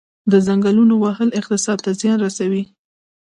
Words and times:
د 0.31 0.33
ځنګلونو 0.47 0.93
وهل 1.03 1.29
اقتصاد 1.39 1.77
ته 1.85 1.91
زیان 1.99 2.17
رسوي؟ 2.27 2.63